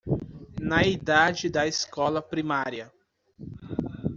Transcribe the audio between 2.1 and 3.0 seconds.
primária